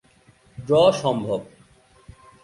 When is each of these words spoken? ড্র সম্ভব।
ড্র 0.57 0.81
সম্ভব। 1.01 1.41